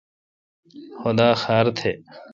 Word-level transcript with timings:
خدا 1.01 1.29
خار 1.41 1.65
تھہ۔ 1.77 1.91